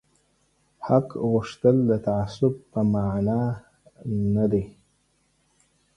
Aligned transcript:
حق 0.87 1.07
غوښتل 1.31 1.75
د 1.89 1.91
تعصب 2.05 2.53
په 2.71 2.79
مانا 2.91 3.43
نه 4.33 4.45
دي 4.51 4.63